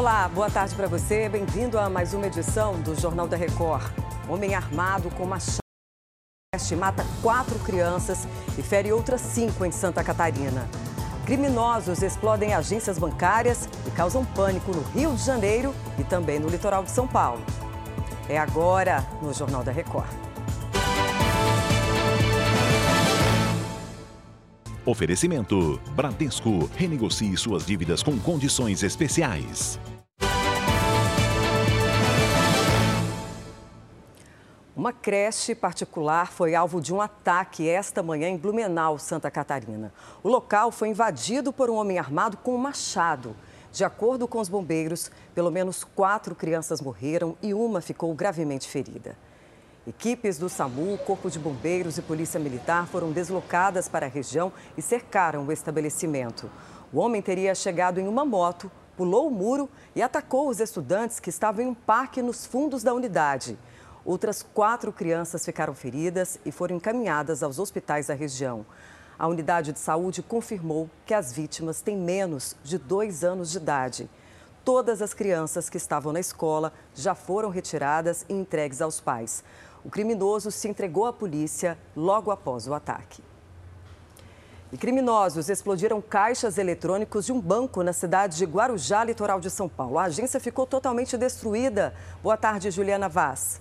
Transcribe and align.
Olá, 0.00 0.26
boa 0.28 0.48
tarde 0.48 0.74
para 0.74 0.88
você. 0.88 1.28
Bem-vindo 1.28 1.78
a 1.78 1.90
mais 1.90 2.14
uma 2.14 2.26
edição 2.26 2.80
do 2.80 2.98
Jornal 2.98 3.28
da 3.28 3.36
Record. 3.36 3.92
Homem 4.30 4.54
armado 4.54 5.10
com 5.10 5.26
machado 5.26 5.58
mata 6.78 7.04
quatro 7.20 7.58
crianças 7.58 8.26
e 8.56 8.62
fere 8.62 8.90
outras 8.94 9.20
cinco 9.20 9.62
em 9.62 9.70
Santa 9.70 10.02
Catarina. 10.02 10.66
Criminosos 11.26 12.00
explodem 12.00 12.54
agências 12.54 12.98
bancárias 12.98 13.68
e 13.86 13.90
causam 13.90 14.24
pânico 14.24 14.72
no 14.74 14.80
Rio 14.80 15.14
de 15.14 15.22
Janeiro 15.22 15.74
e 15.98 16.02
também 16.02 16.38
no 16.38 16.48
litoral 16.48 16.82
de 16.82 16.90
São 16.90 17.06
Paulo. 17.06 17.44
É 18.26 18.38
agora 18.38 19.06
no 19.20 19.34
Jornal 19.34 19.62
da 19.62 19.70
Record. 19.70 20.29
Oferecimento: 24.84 25.80
Bradesco. 25.94 26.70
Renegocie 26.76 27.36
suas 27.36 27.66
dívidas 27.66 28.02
com 28.02 28.18
condições 28.18 28.82
especiais. 28.82 29.78
Uma 34.74 34.94
creche 34.94 35.54
particular 35.54 36.32
foi 36.32 36.54
alvo 36.54 36.80
de 36.80 36.94
um 36.94 37.02
ataque 37.02 37.68
esta 37.68 38.02
manhã 38.02 38.28
em 38.28 38.38
Blumenau, 38.38 38.98
Santa 38.98 39.30
Catarina. 39.30 39.92
O 40.22 40.28
local 40.28 40.72
foi 40.72 40.88
invadido 40.88 41.52
por 41.52 41.68
um 41.68 41.74
homem 41.74 41.98
armado 41.98 42.38
com 42.38 42.54
um 42.54 42.58
machado. 42.58 43.36
De 43.70 43.84
acordo 43.84 44.26
com 44.26 44.40
os 44.40 44.48
bombeiros, 44.48 45.10
pelo 45.34 45.50
menos 45.50 45.84
quatro 45.84 46.34
crianças 46.34 46.80
morreram 46.80 47.36
e 47.42 47.52
uma 47.52 47.82
ficou 47.82 48.14
gravemente 48.14 48.66
ferida. 48.66 49.16
Equipes 49.86 50.36
do 50.36 50.50
SAMU, 50.50 50.98
Corpo 51.06 51.30
de 51.30 51.38
Bombeiros 51.38 51.96
e 51.96 52.02
Polícia 52.02 52.38
Militar 52.38 52.86
foram 52.86 53.12
deslocadas 53.12 53.88
para 53.88 54.04
a 54.04 54.08
região 54.10 54.52
e 54.76 54.82
cercaram 54.82 55.46
o 55.46 55.50
estabelecimento. 55.50 56.50
O 56.92 56.98
homem 56.98 57.22
teria 57.22 57.54
chegado 57.54 57.98
em 57.98 58.06
uma 58.06 58.22
moto, 58.22 58.70
pulou 58.94 59.26
o 59.26 59.30
muro 59.30 59.70
e 59.96 60.02
atacou 60.02 60.50
os 60.50 60.60
estudantes 60.60 61.18
que 61.18 61.30
estavam 61.30 61.64
em 61.64 61.68
um 61.68 61.74
parque 61.74 62.20
nos 62.20 62.44
fundos 62.44 62.82
da 62.82 62.92
unidade. 62.92 63.58
Outras 64.04 64.42
quatro 64.42 64.92
crianças 64.92 65.46
ficaram 65.46 65.74
feridas 65.74 66.38
e 66.44 66.52
foram 66.52 66.76
encaminhadas 66.76 67.42
aos 67.42 67.58
hospitais 67.58 68.08
da 68.08 68.14
região. 68.14 68.66
A 69.18 69.26
unidade 69.28 69.72
de 69.72 69.78
saúde 69.78 70.22
confirmou 70.22 70.90
que 71.06 71.14
as 71.14 71.32
vítimas 71.32 71.80
têm 71.80 71.96
menos 71.96 72.54
de 72.62 72.76
dois 72.76 73.24
anos 73.24 73.50
de 73.50 73.56
idade. 73.56 74.10
Todas 74.62 75.00
as 75.00 75.14
crianças 75.14 75.70
que 75.70 75.78
estavam 75.78 76.12
na 76.12 76.20
escola 76.20 76.70
já 76.94 77.14
foram 77.14 77.48
retiradas 77.48 78.26
e 78.28 78.34
entregues 78.34 78.82
aos 78.82 79.00
pais. 79.00 79.42
O 79.84 79.90
criminoso 79.90 80.50
se 80.50 80.68
entregou 80.68 81.06
à 81.06 81.12
polícia 81.12 81.78
logo 81.96 82.30
após 82.30 82.66
o 82.66 82.74
ataque. 82.74 83.22
E 84.72 84.76
criminosos 84.76 85.48
explodiram 85.48 86.00
caixas 86.00 86.56
eletrônicos 86.56 87.26
de 87.26 87.32
um 87.32 87.40
banco 87.40 87.82
na 87.82 87.92
cidade 87.92 88.36
de 88.36 88.44
Guarujá, 88.44 89.02
litoral 89.02 89.40
de 89.40 89.50
São 89.50 89.68
Paulo. 89.68 89.98
A 89.98 90.04
agência 90.04 90.38
ficou 90.38 90.64
totalmente 90.64 91.16
destruída. 91.16 91.92
Boa 92.22 92.36
tarde, 92.36 92.70
Juliana 92.70 93.08
Vaz. 93.08 93.60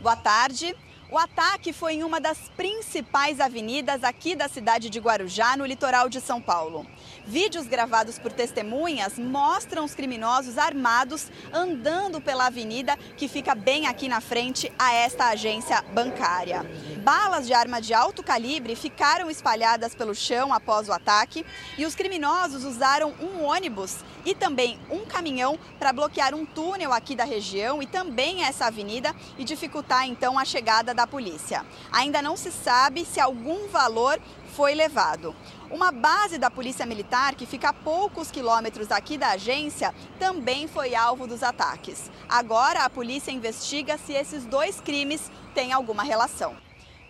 Boa 0.00 0.16
tarde. 0.16 0.74
O 1.12 1.18
ataque 1.18 1.74
foi 1.74 1.96
em 1.96 2.04
uma 2.04 2.18
das 2.18 2.38
principais 2.56 3.38
avenidas 3.38 4.02
aqui 4.02 4.34
da 4.34 4.48
cidade 4.48 4.88
de 4.88 4.98
Guarujá, 4.98 5.58
no 5.58 5.66
litoral 5.66 6.08
de 6.08 6.22
São 6.22 6.40
Paulo. 6.40 6.86
Vídeos 7.26 7.66
gravados 7.66 8.18
por 8.18 8.32
testemunhas 8.32 9.18
mostram 9.18 9.84
os 9.84 9.94
criminosos 9.94 10.56
armados 10.56 11.30
andando 11.52 12.18
pela 12.18 12.46
avenida 12.46 12.96
que 13.14 13.28
fica 13.28 13.54
bem 13.54 13.86
aqui 13.86 14.08
na 14.08 14.22
frente 14.22 14.72
a 14.78 14.94
esta 14.94 15.26
agência 15.26 15.82
bancária. 15.92 16.64
Balas 17.02 17.48
de 17.48 17.52
arma 17.52 17.82
de 17.82 17.92
alto 17.92 18.22
calibre 18.22 18.76
ficaram 18.76 19.28
espalhadas 19.28 19.92
pelo 19.92 20.14
chão 20.14 20.54
após 20.54 20.88
o 20.88 20.92
ataque 20.92 21.44
e 21.76 21.84
os 21.84 21.96
criminosos 21.96 22.64
usaram 22.64 23.12
um 23.20 23.42
ônibus 23.42 23.96
e 24.24 24.36
também 24.36 24.78
um 24.88 25.04
caminhão 25.04 25.58
para 25.80 25.92
bloquear 25.92 26.32
um 26.32 26.46
túnel 26.46 26.92
aqui 26.92 27.16
da 27.16 27.24
região 27.24 27.82
e 27.82 27.88
também 27.88 28.44
essa 28.44 28.66
avenida 28.66 29.12
e 29.36 29.42
dificultar 29.42 30.06
então 30.06 30.38
a 30.38 30.44
chegada 30.44 30.94
da 30.94 31.04
polícia. 31.04 31.66
Ainda 31.90 32.22
não 32.22 32.36
se 32.36 32.52
sabe 32.52 33.04
se 33.04 33.18
algum 33.18 33.66
valor 33.66 34.20
foi 34.54 34.72
levado. 34.72 35.34
Uma 35.72 35.90
base 35.90 36.38
da 36.38 36.52
Polícia 36.52 36.86
Militar, 36.86 37.34
que 37.34 37.46
fica 37.46 37.70
a 37.70 37.72
poucos 37.72 38.30
quilômetros 38.30 38.92
aqui 38.92 39.18
da 39.18 39.30
agência, 39.30 39.92
também 40.20 40.68
foi 40.68 40.94
alvo 40.94 41.26
dos 41.26 41.42
ataques. 41.42 42.08
Agora 42.28 42.84
a 42.84 42.90
polícia 42.90 43.32
investiga 43.32 43.98
se 43.98 44.12
esses 44.12 44.44
dois 44.44 44.80
crimes 44.80 45.32
têm 45.52 45.72
alguma 45.72 46.04
relação. 46.04 46.54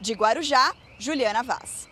De 0.03 0.15
Guarujá, 0.15 0.75
Juliana 0.99 1.45
Vaz. 1.45 1.89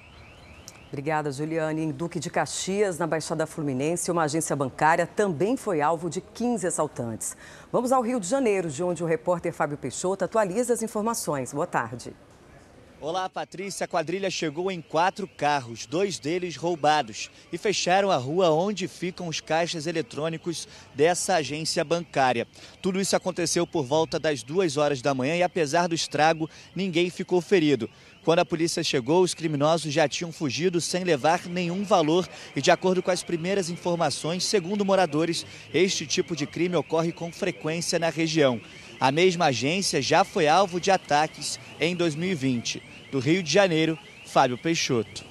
Obrigada, 0.89 1.31
Juliane. 1.31 1.83
Em 1.83 1.93
Duque 1.93 2.19
de 2.19 2.29
Caxias, 2.29 2.99
na 2.99 3.07
Baixada 3.07 3.47
Fluminense, 3.47 4.11
uma 4.11 4.25
agência 4.25 4.57
bancária 4.57 5.07
também 5.07 5.57
foi 5.57 5.81
alvo 5.81 6.11
de 6.11 6.21
15 6.21 6.67
assaltantes. 6.67 7.37
Vamos 7.71 7.93
ao 7.93 8.03
Rio 8.03 8.19
de 8.19 8.27
Janeiro, 8.27 8.69
de 8.69 8.83
onde 8.83 9.05
o 9.05 9.07
repórter 9.07 9.53
Fábio 9.53 9.79
Peixoto 9.79 10.25
atualiza 10.25 10.73
as 10.75 10.83
informações. 10.83 11.53
Boa 11.53 11.69
tarde. 11.69 12.13
Olá, 13.03 13.31
Patrícia. 13.31 13.87
A 13.87 13.89
quadrilha 13.89 14.31
chegou 14.31 14.71
em 14.71 14.83
quatro 14.83 15.27
carros, 15.27 15.87
dois 15.87 16.19
deles 16.19 16.55
roubados, 16.55 17.31
e 17.51 17.57
fecharam 17.57 18.11
a 18.11 18.17
rua 18.19 18.51
onde 18.51 18.87
ficam 18.87 19.27
os 19.27 19.41
caixas 19.41 19.87
eletrônicos 19.87 20.69
dessa 20.95 21.37
agência 21.37 21.83
bancária. 21.83 22.47
Tudo 22.83 23.01
isso 23.01 23.17
aconteceu 23.17 23.67
por 23.67 23.85
volta 23.85 24.19
das 24.19 24.43
duas 24.43 24.77
horas 24.77 25.01
da 25.01 25.15
manhã 25.15 25.35
e, 25.35 25.43
apesar 25.43 25.89
do 25.89 25.95
estrago, 25.95 26.51
ninguém 26.77 27.09
ficou 27.09 27.41
ferido. 27.41 27.89
Quando 28.23 28.41
a 28.41 28.45
polícia 28.45 28.85
chegou, 28.85 29.23
os 29.23 29.33
criminosos 29.33 29.91
já 29.91 30.07
tinham 30.07 30.31
fugido 30.31 30.79
sem 30.79 31.03
levar 31.03 31.47
nenhum 31.47 31.85
valor 31.85 32.29
e, 32.55 32.61
de 32.61 32.71
acordo 32.71 33.03
com 33.03 33.11
as 33.11 33.23
primeiras 33.23 33.71
informações, 33.71 34.45
segundo 34.45 34.85
moradores, 34.85 35.47
este 35.73 36.07
tipo 36.07 36.37
de 36.37 36.47
crime 36.47 36.77
ocorre 36.77 37.13
com 37.13 37.33
frequência 37.33 37.99
na 37.99 38.11
região. 38.11 38.61
A 39.01 39.11
mesma 39.11 39.47
agência 39.47 40.03
já 40.03 40.25
foi 40.25 40.47
alvo 40.47 40.79
de 40.79 40.91
ataques 40.91 41.59
em 41.81 41.97
2020. 41.97 42.83
Do 43.11 43.19
Rio 43.19 43.43
de 43.43 43.51
Janeiro, 43.51 43.99
Fábio 44.27 44.59
Peixoto. 44.59 45.25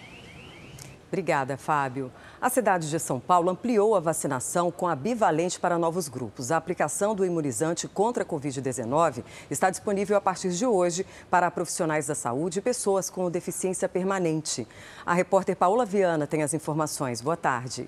Obrigada, 1.07 1.55
Fábio. 1.55 2.11
A 2.41 2.49
cidade 2.49 2.89
de 2.89 2.99
São 2.99 3.19
Paulo 3.19 3.49
ampliou 3.49 3.95
a 3.95 3.99
vacinação 3.99 4.71
com 4.71 4.87
a 4.87 4.95
bivalente 4.95 5.59
para 5.59 5.77
novos 5.77 6.07
grupos. 6.07 6.51
A 6.51 6.57
aplicação 6.57 7.13
do 7.13 7.23
imunizante 7.23 7.87
contra 7.87 8.23
a 8.23 8.25
Covid-19 8.25 9.23
está 9.51 9.69
disponível 9.69 10.17
a 10.17 10.21
partir 10.21 10.49
de 10.49 10.65
hoje 10.65 11.05
para 11.29 11.51
profissionais 11.51 12.07
da 12.07 12.15
saúde 12.15 12.57
e 12.57 12.61
pessoas 12.63 13.07
com 13.07 13.29
deficiência 13.29 13.87
permanente. 13.87 14.67
A 15.05 15.13
repórter 15.13 15.55
Paula 15.55 15.85
Viana 15.85 16.25
tem 16.25 16.41
as 16.41 16.55
informações. 16.55 17.21
Boa 17.21 17.37
tarde. 17.37 17.87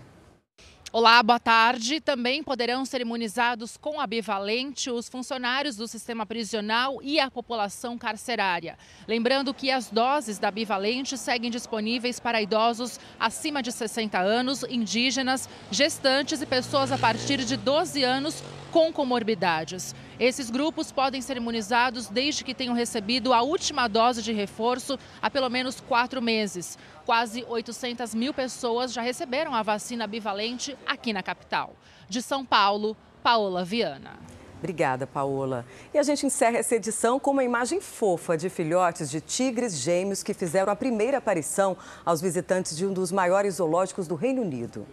Olá, 0.94 1.24
boa 1.24 1.40
tarde. 1.40 2.02
Também 2.02 2.44
poderão 2.44 2.84
ser 2.84 3.00
imunizados 3.00 3.78
com 3.78 4.02
a 4.02 4.06
bivalente 4.06 4.92
os 4.92 5.08
funcionários 5.08 5.78
do 5.78 5.88
sistema 5.88 6.26
prisional 6.26 7.00
e 7.02 7.18
a 7.18 7.32
população 7.32 7.98
carcerária. 7.98 8.78
Lembrando 9.08 9.54
que 9.54 9.72
as 9.72 9.90
doses 9.90 10.38
da 10.38 10.52
bivalente 10.52 11.18
seguem 11.18 11.50
disponíveis 11.50 12.20
para 12.20 12.42
idosos 12.42 13.00
acima 13.18 13.64
de 13.64 13.72
60 13.72 14.20
anos, 14.20 14.64
indígenas, 14.64 15.48
gestantes 15.72 16.42
e 16.42 16.46
pessoas 16.46 16.92
a 16.92 16.98
partir 16.98 17.38
de 17.46 17.56
12 17.56 18.04
anos 18.04 18.44
com 18.72 18.92
comorbidades. 18.92 19.94
Esses 20.20 20.50
grupos 20.50 20.92
podem 20.92 21.22
ser 21.22 21.38
imunizados 21.38 22.08
desde 22.08 22.44
que 22.44 22.54
tenham 22.54 22.74
recebido 22.74 23.34
a 23.34 23.42
última 23.42 23.88
dose 23.88 24.24
de 24.24 24.32
reforço 24.32 24.98
há 25.22 25.30
pelo 25.30 25.50
menos 25.50 25.82
quatro 25.82 26.22
meses. 26.22 26.78
Quase 27.06 27.46
800 27.48 28.16
mil 28.16 28.34
pessoas 28.34 28.94
já 28.94 29.02
receberam 29.02 29.54
a 29.54 29.62
vacina 29.62 30.08
bivalente 30.08 30.78
aqui 30.86 31.12
na 31.12 31.22
capital. 31.22 31.76
De 32.08 32.22
São 32.22 32.46
Paulo, 32.46 32.96
Paola 33.22 33.64
Viana. 33.66 34.18
Obrigada, 34.60 35.08
Paola. 35.08 35.66
E 35.92 35.98
a 35.98 36.04
gente 36.04 36.26
encerra 36.26 36.60
essa 36.60 36.76
edição 36.76 37.20
com 37.20 37.32
uma 37.32 37.44
imagem 37.44 37.82
fofa 37.82 38.38
de 38.38 38.48
filhotes 38.48 39.10
de 39.10 39.20
tigres 39.20 39.76
gêmeos 39.78 40.22
que 40.22 40.36
fizeram 40.36 40.72
a 40.72 40.76
primeira 40.76 41.18
aparição 41.18 41.76
aos 42.06 42.22
visitantes 42.22 42.78
de 42.78 42.86
um 42.86 42.94
dos 42.94 43.12
maiores 43.12 43.56
zoológicos 43.56 44.08
do 44.08 44.14
Reino 44.14 44.44
Unido. 44.44 44.86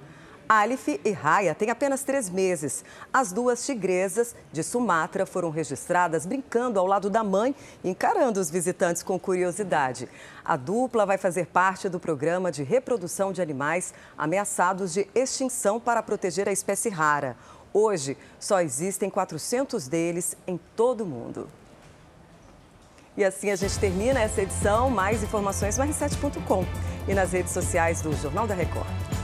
Alif 0.49 0.99
e 1.05 1.11
Raya 1.11 1.55
têm 1.55 1.69
apenas 1.69 2.03
três 2.03 2.31
meses. 2.31 2.83
As 3.13 3.33
duas 3.33 3.67
tigresas 3.67 4.35
de 4.51 4.63
Sumatra 4.63 5.27
foram 5.27 5.51
registradas 5.51 6.25
brincando 6.25 6.81
ao 6.81 6.87
lado 6.87 7.11
da 7.11 7.23
mãe, 7.23 7.55
encarando 7.85 8.41
os 8.41 8.49
visitantes 8.49 9.03
com 9.03 9.19
curiosidade. 9.19 10.09
A 10.43 10.57
dupla 10.57 11.05
vai 11.05 11.19
fazer 11.19 11.49
parte 11.49 11.87
do 11.87 12.01
programa 12.01 12.51
de 12.51 12.63
reprodução 12.63 13.31
de 13.31 13.43
animais 13.43 13.93
ameaçados 14.17 14.95
de 14.95 15.07
extinção 15.15 15.79
para 15.79 16.03
proteger 16.03 16.49
a 16.49 16.53
espécie 16.53 16.89
rara. 16.89 17.37
Hoje, 17.71 18.17
só 18.41 18.63
existem 18.63 19.11
400 19.11 19.87
deles 19.87 20.35
em 20.47 20.59
todo 20.75 21.03
o 21.03 21.07
mundo. 21.07 21.47
E 23.19 23.23
assim 23.23 23.51
a 23.51 23.57
gente 23.57 23.79
termina 23.79 24.19
essa 24.19 24.41
edição. 24.41 24.89
Mais 24.89 25.23
informações 25.23 25.77
no 25.77 25.85
r7.com 25.85 26.65
e 27.07 27.13
nas 27.13 27.33
redes 27.33 27.53
sociais 27.53 28.01
do 28.01 28.15
Jornal 28.17 28.47
da 28.47 28.55
Record. 28.55 29.18